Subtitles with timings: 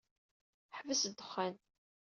[0.77, 1.55] Ḥbes ddexxan.